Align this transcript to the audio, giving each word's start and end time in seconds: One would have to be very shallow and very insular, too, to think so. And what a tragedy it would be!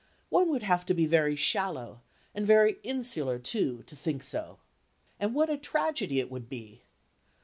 One 0.29 0.49
would 0.49 0.63
have 0.63 0.83
to 0.87 0.95
be 0.95 1.05
very 1.05 1.35
shallow 1.35 2.01
and 2.33 2.47
very 2.47 2.77
insular, 2.81 3.37
too, 3.37 3.83
to 3.85 3.95
think 3.95 4.23
so. 4.23 4.57
And 5.19 5.35
what 5.35 5.51
a 5.51 5.59
tragedy 5.59 6.19
it 6.19 6.31
would 6.31 6.49
be! 6.49 6.81